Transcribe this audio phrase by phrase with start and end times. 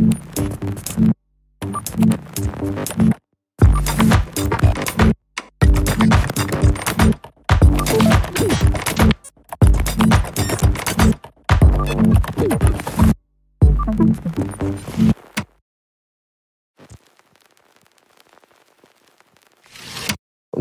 [0.00, 0.39] Mm-hmm.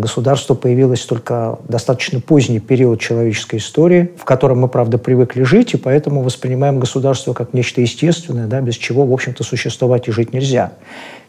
[0.10, 5.78] Государство появилось только достаточно поздний период человеческой истории, в котором мы, правда, привыкли жить, и
[5.78, 10.72] поэтому воспринимаем государство как нечто естественное, да, без чего, в общем-то, существовать и жить нельзя.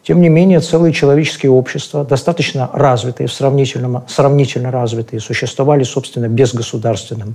[0.02, 7.34] Тем не менее, целые человеческие общества, достаточно развитые, сравнительно, сравнительно развитые, существовали, собственно, безгосударственным,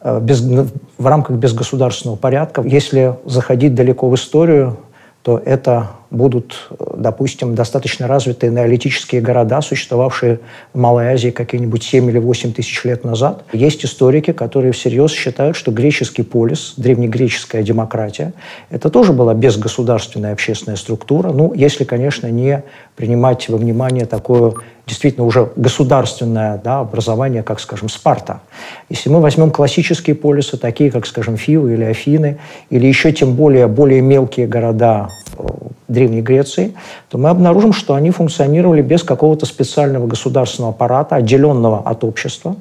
[0.00, 2.62] э, без, в рамках безгосударственного порядка.
[2.62, 4.78] Если заходить далеко в историю,
[5.24, 10.40] то это будут, допустим, достаточно развитые неолитические города, существовавшие
[10.72, 13.44] в Малой Азии какие-нибудь 7 или 8 тысяч лет назад.
[13.52, 18.32] Есть историки, которые всерьез считают, что греческий полис, древнегреческая демократия,
[18.70, 22.62] это тоже была безгосударственная общественная структура, ну, если, конечно, не
[22.96, 24.54] принимать во внимание такое
[24.86, 28.40] действительно уже государственное да, образование, как, скажем, Спарта.
[28.88, 32.38] Если мы возьмем классические полисы, такие как, скажем, Фивы или Афины,
[32.70, 35.44] или еще тем более более мелкие города э,
[36.04, 36.74] Древней Греции,
[37.08, 42.56] то мы обнаружим, что они функционировали без какого-то специального государственного аппарата, отделенного от общества.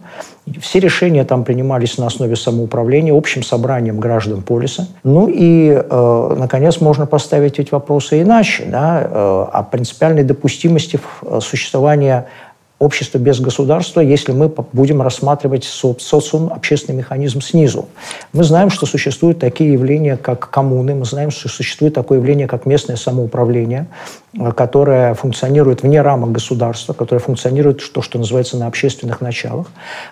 [0.61, 4.88] Все решения там принимались на основе самоуправления, общим собранием граждан полиса.
[5.03, 11.39] Ну и, э, наконец, можно поставить эти вопросы иначе, да, э, о принципиальной допустимости э,
[11.41, 12.28] существования
[12.84, 17.88] общество без государства, если мы будем рассматривать социум, общественный механизм снизу.
[18.34, 22.66] Мы знаем, что существуют такие явления, как коммуны, мы знаем, что существует такое явление, как
[22.66, 23.88] местное самоуправление,
[24.56, 29.67] которое функционирует вне рамок государства, которое функционирует то, что называется на общественных началах.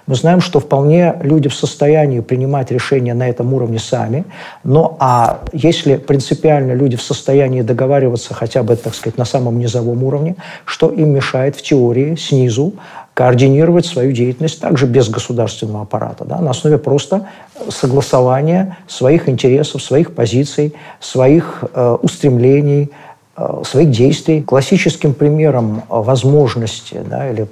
[0.06, 4.26] Мы знаем, что вполне люди в состоянии принимать решения на этом уровне сами,
[4.64, 10.04] но а если принципиально люди в состоянии договариваться хотя бы, так сказать, на самом низовом
[10.04, 10.36] уровне,
[10.66, 12.74] что им мешает в теории снизу
[13.14, 17.28] координировать свою деятельность также без государственного аппарата, да, на основе просто
[17.70, 22.92] согласования своих интересов, своих позиций, своих э, устремлений,
[23.66, 24.42] своих действий.
[24.42, 27.48] Классическим примером возможности да, или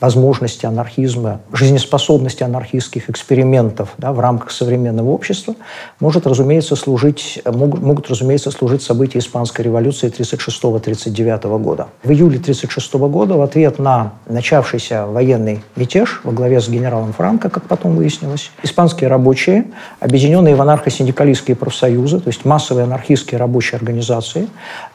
[0.00, 5.54] возможности анархизма, жизнеспособности анархистских экспериментов да, в рамках современного общества
[6.00, 11.88] может, разумеется, служить, могут, могут, разумеется, служить события Испанской революции 1936-1939 года.
[12.02, 17.50] В июле 1936 года в ответ на начавшийся военный мятеж во главе с генералом Франко,
[17.50, 19.66] как потом выяснилось, испанские рабочие,
[19.98, 24.48] объединенные в анархо-синдикалистские профсоюзы, то есть массовые анархистские рабочие организации,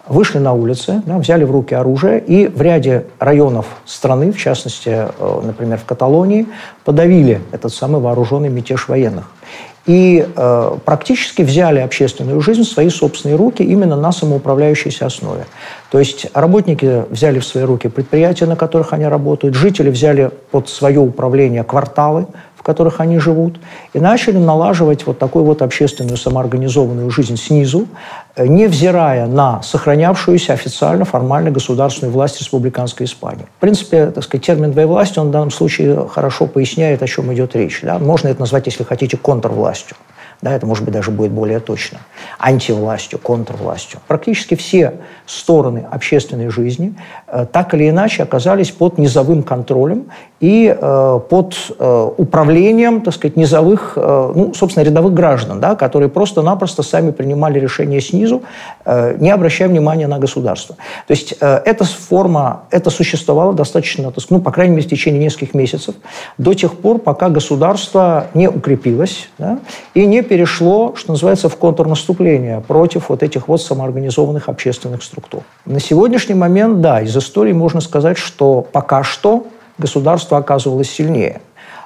[0.08, 4.90] вышли на улицы, да, взяли в руки оружие и в ряде районов страны, в частности,
[4.90, 6.48] э, например, в Каталонии,
[6.84, 9.30] подавили этот самый вооруженный мятеж военных.
[9.86, 15.46] И э, практически взяли общественную жизнь в свои собственные руки именно на самоуправляющейся основе.
[15.92, 20.70] То есть работники взяли в свои руки предприятия, на которых они работают, жители взяли под
[20.70, 22.26] свое управление кварталы,
[22.66, 23.60] которых они живут,
[23.94, 27.88] и начали налаживать вот такую вот общественную самоорганизованную жизнь снизу,
[28.38, 33.46] невзирая на сохранявшуюся официально, формально государственную власть республиканской Испании.
[33.58, 37.56] В принципе, так сказать, термин «двоевластие», он в данном случае хорошо поясняет, о чем идет
[37.56, 37.82] речь.
[37.82, 38.00] Да?
[38.00, 39.96] Можно это назвать, если хотите, контрвластью
[40.42, 42.00] да, это, может быть, даже будет более точно,
[42.40, 44.00] антивластью, контрвластью.
[44.08, 46.96] Практически все стороны общественной жизни
[47.28, 50.08] э, так или иначе оказались под низовым контролем
[50.40, 56.10] и э, под э, управлением, так сказать, низовых, э, ну, собственно, рядовых граждан, да, которые
[56.10, 58.25] просто-напросто сами принимали решения снизу,
[58.86, 60.76] э, не обращая внимания на государство.
[61.08, 65.54] То есть э, эта форма, это существовало достаточно, ну, по крайней мере, в течение нескольких
[65.54, 65.96] месяцев,
[66.38, 69.60] до тех пор, пока государство не укрепилось да,
[69.94, 75.44] и не перешло, что называется, в контрнаступление против вот этих вот самоорганизованных общественных структур.
[75.66, 79.48] На сегодняшний момент, да, из истории можно сказать, что пока что
[79.78, 81.42] государство оказывалось сильнее.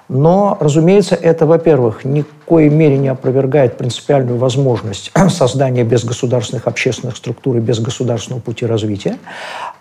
[0.09, 7.15] Но, разумеется, это, во-первых, ни в коей мере не опровергает принципиальную возможность создания безгосударственных общественных
[7.15, 9.19] структур и безгосударственного пути развития.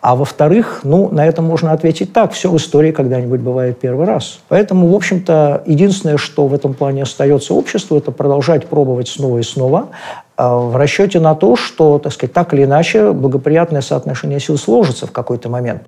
[0.02, 2.32] А во-вторых, ну, на это можно ответить так.
[2.32, 4.40] Все в истории когда-нибудь бывает первый раз.
[4.48, 9.42] Поэтому, в общем-то, единственное, что в этом плане остается обществу, это продолжать пробовать снова и
[9.42, 9.88] снова,
[10.36, 15.06] а, в расчете на то, что, так сказать, так или иначе благоприятное соотношение сил сложится
[15.06, 15.82] в какой-то момент.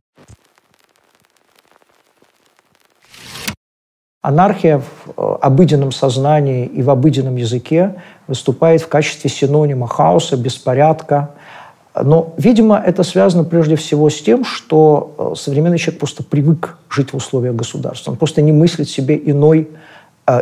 [4.22, 7.94] Анархия в э, обыденном сознании и в обыденном языке
[8.26, 11.30] выступает в качестве синонима хаоса, беспорядка.
[11.94, 17.14] Но, видимо, это связано прежде всего с тем, что э, современный человек просто привык жить
[17.14, 18.10] в условиях государства.
[18.10, 19.70] Он просто не мыслит себе иной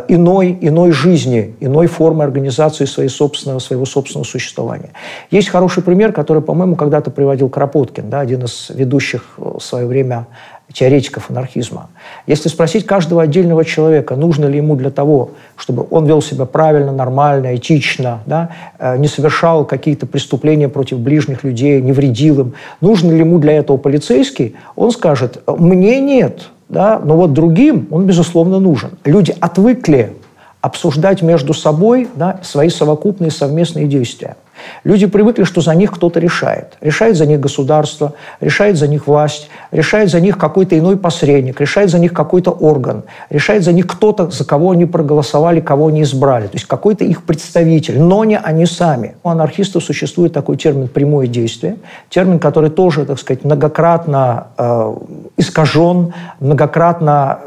[0.07, 4.91] иной, иной жизни, иной формы организации своей собственного, своего собственного существования.
[5.31, 10.27] Есть хороший пример, который, по-моему, когда-то приводил Кропоткин, да, один из ведущих в свое время
[10.73, 11.89] теоретиков анархизма.
[12.27, 16.91] Если спросить каждого отдельного человека, нужно ли ему для того, чтобы он вел себя правильно,
[16.91, 23.11] нормально, этично, да, э, не совершал какие-то преступления против ближних людей, не вредил им, нужен
[23.11, 28.59] ли ему для этого полицейский, он скажет, мне нет, да, но вот другим он, безусловно,
[28.59, 28.91] нужен.
[29.03, 30.13] Люди отвыкли
[30.61, 34.37] обсуждать между собой да, свои совокупные совместные действия.
[34.83, 36.77] Люди привыкли, что за них кто-то решает.
[36.81, 41.89] Решает за них государство, решает за них власть, решает за них какой-то иной посредник, решает
[41.89, 46.47] за них какой-то орган, решает за них кто-то, за кого они проголосовали, кого они избрали.
[46.47, 49.15] То есть какой-то их представитель, но не они сами.
[49.23, 51.77] У анархистов существует такой термин «прямое действие»,
[52.09, 54.95] термин, который тоже, так сказать, многократно э,
[55.37, 57.39] искажен, многократно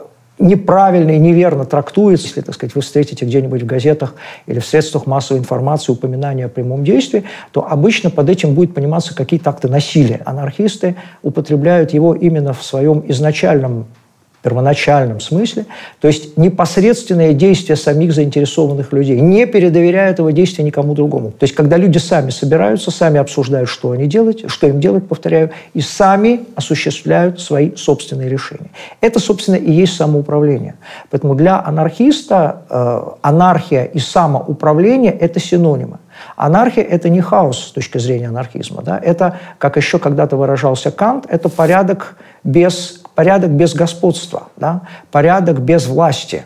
[0.42, 4.14] неправильно и неверно трактуется, если, так сказать, вы встретите где-нибудь в газетах
[4.46, 9.14] или в средствах массовой информации упоминание о прямом действии, то обычно под этим будет пониматься
[9.14, 10.20] какие-то акты насилия.
[10.24, 13.86] Анархисты употребляют его именно в своем изначальном
[14.42, 15.66] первоначальном смысле,
[16.00, 21.30] то есть непосредственное действие самих заинтересованных людей, не передоверяя этого действия никому другому.
[21.30, 25.50] То есть когда люди сами собираются, сами обсуждают, что они делать, что им делать, повторяю,
[25.74, 28.70] и сами осуществляют свои собственные решения.
[29.00, 30.74] Это, собственно, и есть самоуправление.
[31.10, 35.98] Поэтому для анархиста э, анархия и самоуправление– это синонимы.
[36.36, 38.82] Анархия– это не хаос с точки зрения анархизма.
[38.82, 38.98] Да?
[38.98, 44.80] Это, как еще когда-то выражался Кант, это порядок без порядок без господства, да?
[45.10, 46.44] порядок без власти.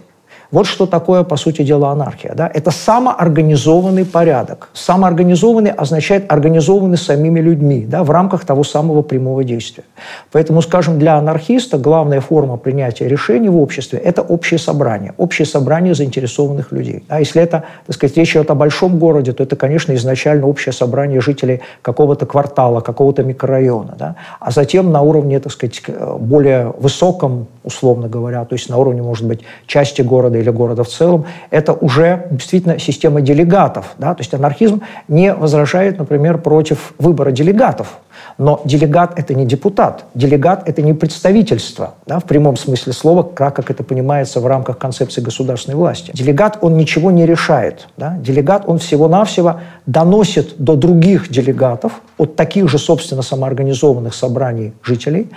[0.51, 2.35] Вот что такое, по сути дела, анархия.
[2.35, 2.51] Да?
[2.53, 4.69] Это самоорганизованный порядок.
[4.75, 9.85] Самоорганизованный означает организованный самими людьми да, в рамках того самого прямого действия.
[10.33, 15.15] Поэтому, скажем, для анархиста главная форма принятия решений в обществе– это общее собрание.
[15.17, 17.05] Общее собрание заинтересованных людей.
[17.09, 20.73] А если это, так сказать, речь идет о большом городе, то это, конечно, изначально общее
[20.73, 23.97] собрание жителей какого-то квартала, какого-то микрорайона.
[23.99, 24.15] Да?
[24.41, 25.83] А затем на уровне, так сказать,
[26.21, 30.89] более высоком, условно говоря, то есть на уровне, может быть, части города или города в
[30.89, 33.95] целом, это уже действительно система делегатов.
[33.99, 34.15] Да?
[34.15, 37.99] То есть анархизм не возражает, например, против выбора делегатов.
[38.39, 43.57] Но делегат– это не депутат, делегат– это не представительство, да, в прямом смысле слова, как,
[43.57, 46.13] как это понимается в рамках концепции государственной власти.
[46.15, 47.89] Делегат, он ничего не решает.
[47.97, 48.17] Да?
[48.19, 55.31] Делегат, он всего-навсего доносит до других делегатов, от таких же, собственно, самоорганизованных собраний жителей,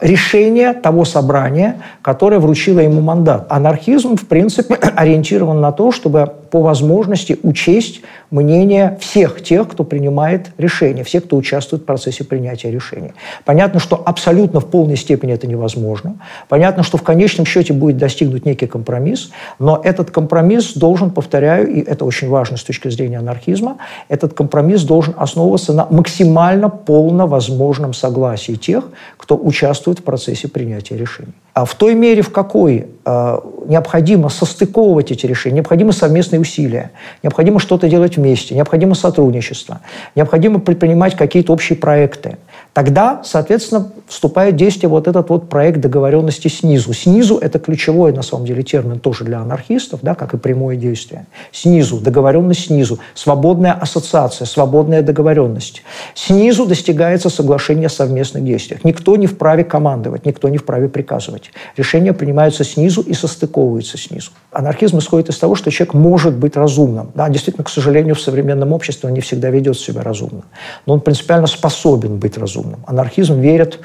[0.00, 3.46] решение того собрания, которое вручило ему мандат.
[3.48, 10.52] Анархизм, в принципе, ориентирован на то, чтобы по возможности учесть мнение всех тех, кто принимает
[10.56, 13.12] решения, всех, кто участвует в процессе принятия решений.
[13.44, 16.16] Понятно, что абсолютно в полной степени это невозможно.
[16.48, 21.80] Понятно, что в конечном счете будет достигнут некий компромисс, но этот компромисс должен, повторяю, и
[21.80, 23.78] это очень важно с точки зрения анархизма,
[24.08, 28.84] этот компромисс должен основываться на максимально полно возможном согласии тех,
[29.16, 29.55] кто участвует
[30.00, 31.32] в процессе принятия решений.
[31.56, 36.90] А в той мере, в какой э, необходимо состыковывать эти решения, необходимы совместные усилия,
[37.22, 39.80] необходимо что-то делать вместе, необходимо сотрудничество,
[40.14, 42.36] необходимо предпринимать какие-то общие проекты,
[42.74, 46.92] тогда, соответственно, вступает в действие вот этот вот проект договоренности снизу.
[46.92, 51.24] Снизу– это ключевой, на самом деле, термин тоже для анархистов, да, как и прямое действие.
[51.52, 55.82] Снизу, договоренность снизу, свободная ассоциация, свободная договоренность.
[56.14, 58.84] Снизу достигается соглашение о совместных действиях.
[58.84, 61.45] Никто не вправе командовать, никто не вправе приказывать.
[61.76, 64.30] Решения принимаются снизу и состыковываются снизу.
[64.52, 67.10] Анархизм исходит из того, что человек может быть разумным.
[67.14, 70.42] Да, действительно, к сожалению, в современном обществе он не всегда ведет себя разумно.
[70.86, 72.80] Но он принципиально способен быть разумным.
[72.86, 73.80] Анархизм верит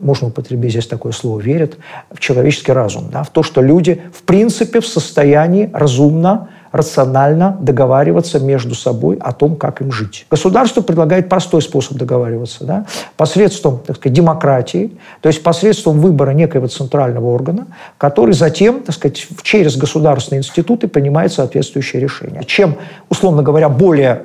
[0.00, 1.78] можно употребить здесь такое слово, верит
[2.10, 8.40] в человеческий разум, да, в то, что люди в принципе в состоянии разумно рационально договариваться
[8.40, 10.26] между собой о том, как им жить.
[10.30, 16.66] Государство предлагает простой способ договариваться, да, посредством так сказать, демократии, то есть посредством выбора некоего
[16.66, 22.44] центрального органа, который затем так сказать, через государственные институты принимает соответствующее решение.
[22.44, 22.76] Чем,
[23.08, 24.22] условно говоря, более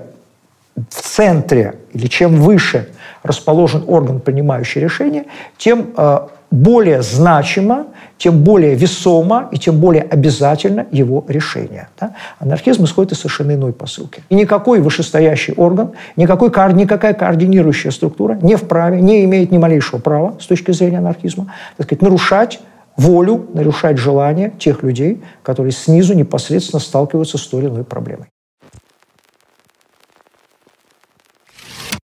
[0.89, 2.87] в центре или чем выше
[3.23, 5.25] расположен орган, принимающий решение,
[5.57, 6.19] тем э,
[6.51, 7.87] более значимо,
[8.19, 11.87] тем более весомо и тем более обязательно его решение.
[11.99, 12.13] Да?
[12.37, 14.23] Анархизм исходит из совершенно иной посылки.
[14.29, 20.35] И никакой вышестоящий орган, никакой, никакая координирующая структура не вправе, не имеет ни малейшего права
[20.39, 22.59] с точки зрения анархизма так сказать, нарушать
[22.97, 28.27] волю, нарушать желания тех людей, которые снизу непосредственно сталкиваются с той или иной проблемой.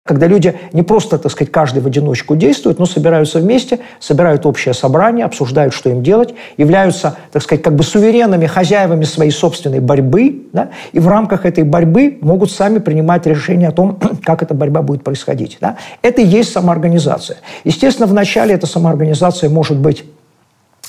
[0.07, 4.73] Когда люди не просто, так сказать, каждый в одиночку действуют, но собираются вместе, собирают общее
[4.73, 10.45] собрание, обсуждают, что им делать, являются, так сказать, как бы суверенными хозяевами своей собственной борьбы,
[10.53, 14.83] да, и в рамках этой борьбы могут сами принимать решение о том, как эта борьба
[14.83, 15.59] будет происходить.
[15.61, 15.77] Да.
[16.03, 17.39] Это и есть самоорганизация.
[17.65, 20.05] Естественно, вначале эта самоорганизация может быть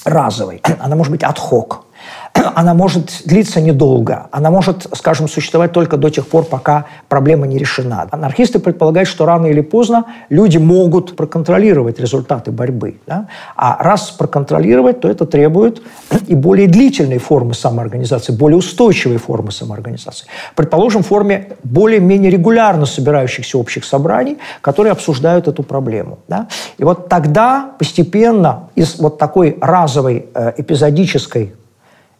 [0.05, 1.77] разовой, она может быть ad-hoc,
[2.55, 7.57] она может длиться недолго, она может, скажем, существовать только до тех пор, пока проблема не
[7.57, 8.07] решена.
[8.11, 12.97] Анархисты предполагают, что рано или поздно люди могут проконтролировать результаты борьбы.
[13.07, 13.27] Да?
[13.55, 15.81] А раз проконтролировать, то это требует
[16.27, 20.27] и более длительной формы самоорганизации, более устойчивой формы самоорганизации.
[20.55, 26.19] Предположим, в форме более-менее регулярно собирающихся общих собраний, которые обсуждают эту проблему.
[26.27, 26.47] Да?
[26.77, 31.53] И вот тогда постепенно из вот такой разовой э, эпизодической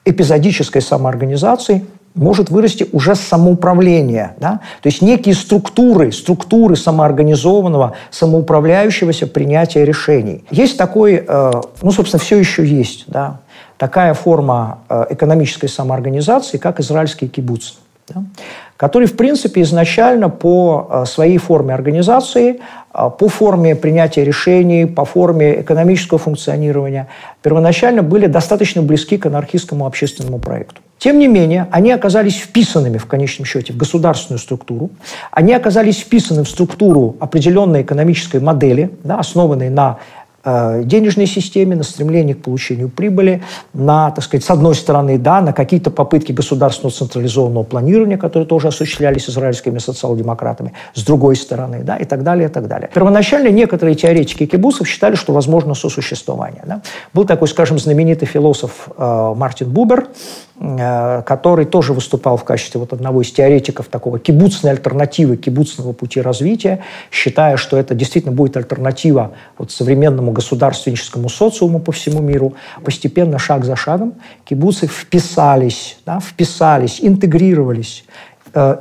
[0.10, 1.86] эпизодической самоорганизации
[2.18, 4.36] может вырасти уже самоуправление.
[4.40, 4.60] Да?
[4.82, 10.44] То есть некие структуры, структуры самоорганизованного, самоуправляющегося принятия решений.
[10.50, 13.40] Есть такой, э, ну, собственно, все еще есть, да,
[13.78, 17.76] такая форма э, экономической самоорганизации, как израильские кибуцы.
[18.08, 18.24] Да?
[18.78, 22.60] Который, в принципе, изначально по э, своей форме организации,
[22.94, 27.08] э, по форме принятия решений, по форме экономического функционирования,
[27.42, 30.82] первоначально были достаточно близки к анархистскому общественному проекту.
[31.00, 34.90] Тем не менее, они оказались вписанными в конечном счете в государственную структуру,
[35.32, 39.98] они оказались вписаны в структуру определенной экономической модели, да, основанной на
[40.84, 45.54] денежной системе, на стремлении к получению прибыли, на, так сказать, с одной стороны, да, на
[45.54, 52.06] какие-то попытки государственного централизованного планирования, которые тоже осуществлялись израильскими социал-демократами, с другой стороны, да, и
[52.06, 52.90] так далее, и так далее.
[52.94, 56.64] Первоначально некоторые теоретики кибусов считали, что возможно сосуществование.
[56.66, 56.82] Да.
[57.14, 60.08] Был такой, скажем, знаменитый философ э, Мартин Бубер,
[60.60, 66.20] Э, который тоже выступал в качестве вот одного из теоретиков такого кибуцной альтернативы, кибуцного пути
[66.20, 66.80] развития,
[67.12, 72.54] считая, что это действительно будет альтернатива вот современному государственническому социуму по всему миру.
[72.84, 74.14] Постепенно, шаг за шагом,
[74.46, 78.04] кибуцы вписались, да, вписались, интегрировались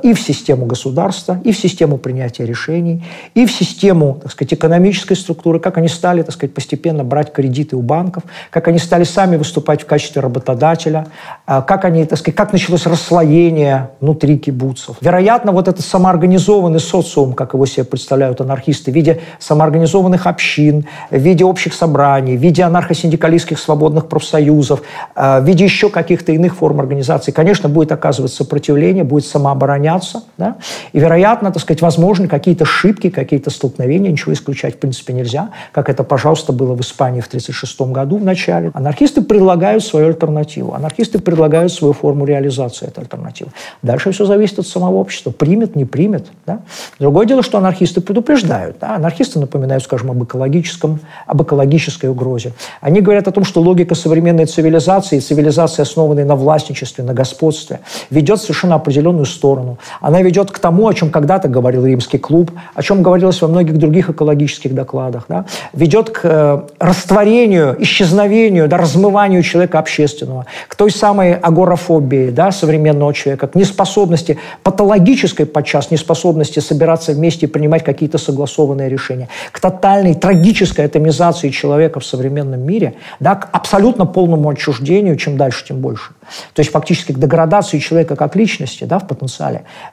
[0.03, 5.15] и в систему государства, и в систему принятия решений, и в систему, так сказать, экономической
[5.15, 9.35] структуры, как они стали, так сказать, постепенно брать кредиты у банков, как они стали сами
[9.35, 11.07] выступать в качестве работодателя,
[11.47, 14.97] э, как они, так сказать, как началось расслоение внутри кибуцев.
[15.01, 21.17] Вероятно, вот этот самоорганизованный социум, как его себе представляют анархисты, в виде самоорганизованных общин, в
[21.17, 24.81] виде общих собраний, в виде анархосиндикалистских свободных профсоюзов,
[25.15, 30.23] э, в виде еще каких-то иных форм организации, конечно, будет оказывать сопротивление, будет самооборона обороняться,
[30.37, 30.57] да?
[30.93, 35.89] и, вероятно, так сказать, возможны какие-то ошибки, какие-то столкновения, ничего исключать в принципе нельзя, как
[35.89, 38.71] это, пожалуйста, было в Испании в 1936 году в начале.
[38.73, 43.51] Анархисты предлагают свою альтернативу, анархисты предлагают свою форму реализации этой альтернативы.
[43.81, 46.27] Дальше все зависит от самого общества, примет, не примет.
[46.45, 46.59] Да?
[46.99, 48.77] Другое дело, что анархисты предупреждают.
[48.79, 48.95] Да?
[48.95, 52.53] Анархисты напоминают, скажем, об экологическом, об экологической угрозе.
[52.81, 58.39] Они говорят о том, что логика современной цивилизации, цивилизации, основанной на властничестве, на господстве, ведет
[58.39, 59.77] совершенно определенную сторону сторону.
[60.01, 63.77] Она ведет к тому, о чем когда-то говорил Римский клуб, о чем говорилось во многих
[63.77, 65.25] других экологических докладах.
[65.29, 65.45] Да?
[65.73, 73.13] Ведет к э, растворению, исчезновению, да, размыванию человека общественного, к той самой агорафобии да, современного
[73.13, 80.13] человека, к неспособности, патологической подчас неспособности собираться вместе и принимать какие-то согласованные решения, к тотальной
[80.13, 86.11] трагической атомизации человека в современном мире, да, к абсолютно полному отчуждению, чем дальше, тем больше.
[86.53, 89.36] То есть фактически к деградации человека как личности да, в потенциале.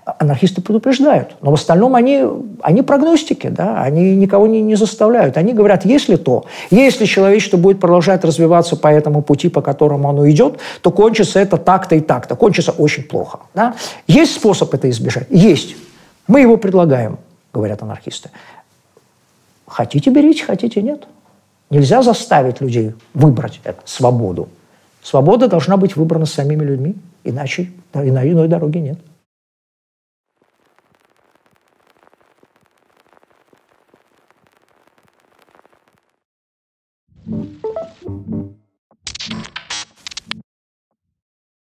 [0.05, 1.37] Анархисты предупреждают.
[1.41, 2.25] Но в остальном они,
[2.63, 5.37] они прогностики, да, они никого не, не заставляют.
[5.37, 10.29] Они говорят, если то, если человечество будет продолжать развиваться по этому пути, по которому оно
[10.31, 12.37] идет, то кончится это так-то и так-то.
[12.37, 13.41] Кончится очень плохо.
[13.55, 13.75] Да?
[14.07, 15.27] Есть способ это избежать?
[15.31, 15.77] Есть.
[16.27, 17.19] Мы его предлагаем,
[17.53, 18.31] говорят анархисты.
[19.67, 21.05] Хотите берите, хотите нет.
[21.71, 24.49] Нельзя заставить людей выбрать эту свободу.
[25.03, 28.99] Свобода должна быть выбрана самими людьми, иначе иной дороги нет.